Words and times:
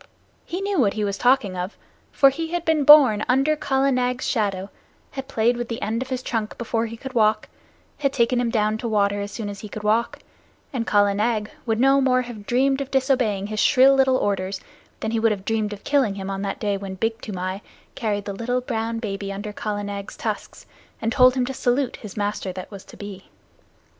He 0.47 0.61
knew 0.61 0.79
what 0.79 0.95
he 0.95 1.03
was 1.03 1.15
talking 1.15 1.55
of; 1.55 1.77
for 2.11 2.31
he 2.31 2.47
had 2.47 2.65
been 2.65 2.83
born 2.85 3.23
under 3.29 3.55
Kala 3.55 3.91
Nag's 3.91 4.25
shadow, 4.25 4.71
had 5.11 5.27
played 5.27 5.55
with 5.57 5.67
the 5.69 5.79
end 5.79 6.01
of 6.01 6.09
his 6.09 6.23
trunk 6.23 6.57
before 6.57 6.87
he 6.87 6.97
could 6.97 7.13
walk, 7.13 7.47
had 7.99 8.11
taken 8.11 8.41
him 8.41 8.49
down 8.49 8.79
to 8.79 8.87
water 8.87 9.21
as 9.21 9.31
soon 9.31 9.47
as 9.47 9.59
he 9.59 9.69
could 9.69 9.83
walk, 9.83 10.17
and 10.73 10.87
Kala 10.87 11.13
Nag 11.13 11.51
would 11.67 11.79
no 11.79 12.01
more 12.01 12.23
have 12.23 12.47
dreamed 12.47 12.81
of 12.81 12.89
disobeying 12.89 13.45
his 13.45 13.59
shrill 13.59 13.93
little 13.93 14.17
orders 14.17 14.59
than 15.01 15.11
he 15.11 15.19
would 15.19 15.31
have 15.31 15.45
dreamed 15.45 15.71
of 15.71 15.83
killing 15.83 16.15
him 16.15 16.31
on 16.31 16.41
that 16.41 16.59
day 16.59 16.77
when 16.77 16.95
Big 16.95 17.21
Toomai 17.21 17.61
carried 17.93 18.25
the 18.25 18.33
little 18.33 18.59
brown 18.61 18.97
baby 18.97 19.31
under 19.31 19.53
Kala 19.53 19.83
Nag's 19.83 20.17
tusks, 20.17 20.65
and 20.99 21.11
told 21.11 21.35
him 21.35 21.45
to 21.45 21.53
salute 21.53 21.97
his 21.97 22.17
master 22.17 22.51
that 22.53 22.71
was 22.71 22.83
to 22.85 22.97
be. 22.97 23.29